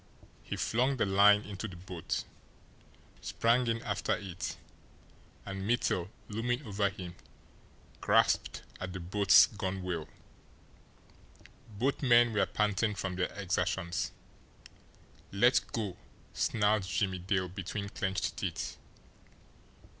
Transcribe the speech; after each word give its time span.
He 0.41 0.55
flung 0.55 0.97
the 0.97 1.05
line 1.05 1.41
into 1.43 1.67
the 1.67 1.75
boat, 1.75 2.23
sprang 3.21 3.67
in 3.67 3.83
after 3.83 4.15
it 4.17 4.57
and 5.45 5.61
Mittel, 5.61 6.09
looming 6.27 6.65
over 6.65 6.89
him, 6.89 7.13
grasped 7.99 8.63
at 8.79 8.93
the 8.93 8.99
boat's 8.99 9.45
gunwhale. 9.45 10.07
Both 11.77 12.01
men 12.01 12.33
were 12.33 12.47
panting 12.47 12.95
from 12.95 13.15
their 13.15 13.31
exertions. 13.39 14.11
"Let 15.31 15.61
go!" 15.71 15.95
snarled 16.33 16.81
Jimmie 16.81 17.19
Dale 17.19 17.47
between 17.49 17.89
clenched 17.89 18.37
teeth. 18.37 18.77